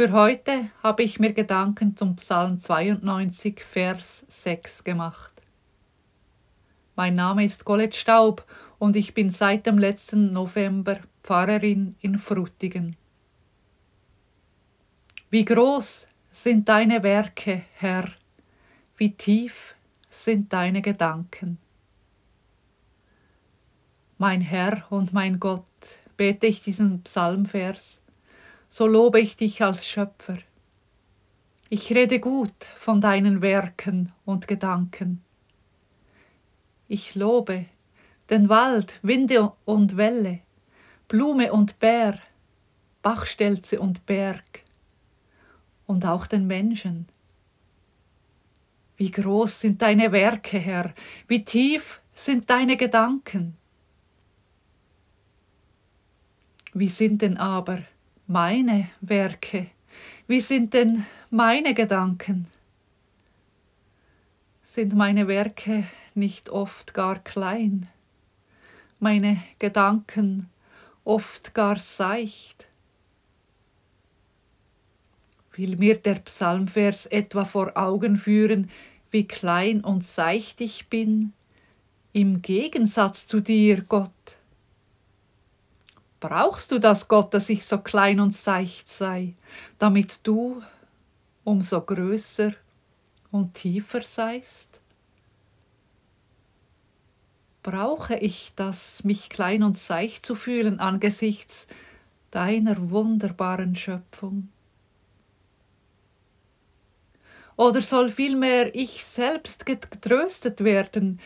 [0.00, 5.30] Für heute habe ich mir Gedanken zum Psalm 92, Vers 6 gemacht.
[6.96, 8.46] Mein Name ist Colette Staub
[8.78, 12.96] und ich bin seit dem letzten November Pfarrerin in Frutigen.
[15.28, 18.10] Wie groß sind deine Werke, Herr,
[18.96, 19.74] wie tief
[20.08, 21.58] sind deine Gedanken.
[24.16, 25.66] Mein Herr und mein Gott,
[26.16, 27.99] bete ich diesen Psalmvers,
[28.70, 30.38] so lobe ich dich als Schöpfer.
[31.68, 35.22] Ich rede gut von deinen Werken und Gedanken.
[36.86, 37.66] Ich lobe
[38.30, 40.40] den Wald, Winde und Welle,
[41.08, 42.20] Blume und Bär,
[43.02, 44.62] Bachstelze und Berg
[45.86, 47.08] und auch den Menschen.
[48.96, 50.92] Wie groß sind deine Werke, Herr,
[51.26, 53.56] wie tief sind deine Gedanken.
[56.72, 57.80] Wie sind denn aber
[58.30, 59.66] meine Werke?
[60.28, 62.46] Wie sind denn meine Gedanken?
[64.64, 65.82] Sind meine Werke
[66.14, 67.88] nicht oft gar klein,
[69.00, 70.48] meine Gedanken
[71.02, 72.68] oft gar seicht.
[75.56, 78.70] Will mir der Psalmvers etwa vor Augen führen,
[79.10, 81.32] wie klein und seicht ich bin,
[82.12, 84.39] im Gegensatz zu dir, Gott.
[86.20, 89.34] Brauchst du das, Gott, dass ich so klein und seicht sei,
[89.78, 90.62] damit du
[91.44, 92.52] umso größer
[93.30, 94.70] und tiefer seist?
[97.62, 101.66] brauche ich das, mich klein und seicht zu fühlen angesichts
[102.30, 104.48] deiner wunderbaren Schöpfung?
[107.56, 111.20] Oder soll vielmehr ich selbst getröstet werden,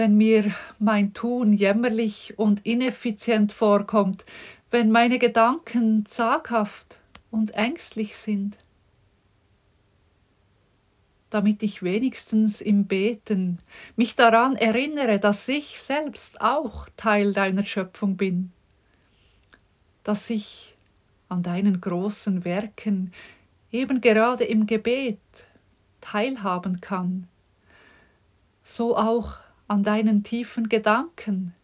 [0.00, 4.24] wenn mir mein Tun jämmerlich und ineffizient vorkommt,
[4.70, 6.96] wenn meine Gedanken zaghaft
[7.30, 8.56] und ängstlich sind?
[11.28, 13.60] damit ich wenigstens im Beten
[13.94, 18.50] mich daran erinnere, dass ich selbst auch Teil deiner Schöpfung bin,
[20.02, 20.74] dass ich
[21.28, 23.12] an deinen großen Werken
[23.70, 25.20] eben gerade im Gebet
[26.00, 27.28] teilhaben kann,
[28.64, 29.36] so auch
[29.70, 31.54] an deinen tiefen Gedanken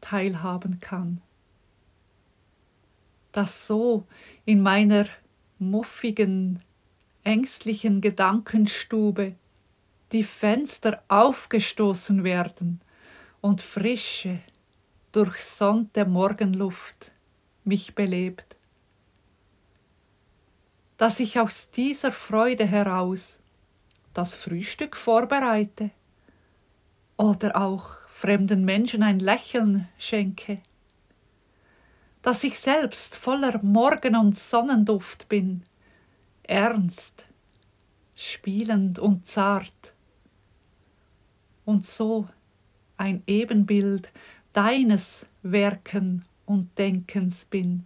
[0.00, 1.20] teilhaben kann,
[3.32, 4.06] dass so
[4.44, 5.06] in meiner
[5.58, 6.62] muffigen
[7.24, 9.34] ängstlichen Gedankenstube
[10.12, 12.80] die Fenster aufgestoßen werden
[13.40, 14.38] und frische,
[15.10, 17.10] durchsonnte Morgenluft
[17.64, 18.54] mich belebt.
[20.98, 23.40] Dass ich aus dieser Freude heraus
[24.14, 25.90] das Frühstück vorbereite
[27.16, 30.60] oder auch fremden Menschen ein Lächeln schenke,
[32.22, 35.62] dass ich selbst voller Morgen- und Sonnenduft bin,
[36.42, 37.26] ernst,
[38.14, 39.92] spielend und zart.
[41.64, 42.28] Und so
[42.96, 44.12] ein Ebenbild
[44.52, 47.84] deines Werken und Denkens bin.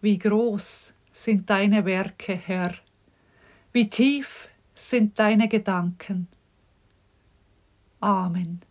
[0.00, 2.74] Wie groß sind deine Werke, Herr,
[3.72, 6.28] wie tief sind deine Gedanken.
[8.02, 8.62] Amen.